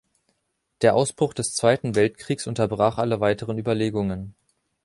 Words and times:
Der 0.81 0.95
Ausbruch 0.95 1.35
des 1.35 1.53
Zweiten 1.53 1.93
Weltkriegs 1.93 2.47
unterbrach 2.47 2.97
alle 2.97 3.19
weiteren 3.19 3.59
Überlegungen. 3.59 4.33